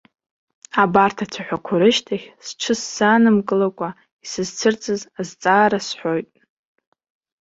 [0.81, 3.89] Абарҭ ацәаҳәақәа рышьҭахь, сҽысзаанымкылакәа,
[4.23, 6.29] исызцәырҵыз азҵаара сҳәоит.